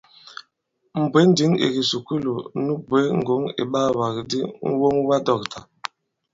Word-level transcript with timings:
Mɛ̀ 0.97 1.07
bwě 1.11 1.21
ǹndǐŋ 1.27 1.51
ì 1.65 1.67
kìsùkulù 1.73 2.33
nu 2.65 2.73
bwě 2.87 3.01
ŋgɔ̂ŋ 3.19 3.43
iɓaawàgàdi 3.61 4.39
ŋ̀woŋwadɔ̂ktà. 4.71 5.59